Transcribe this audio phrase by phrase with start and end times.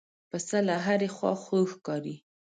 [0.29, 2.15] پسه له هرې خوا خوږ ښکاري.